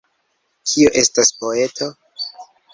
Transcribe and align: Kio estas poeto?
Kio 0.71 0.95
estas 1.03 1.31
poeto? 1.45 1.93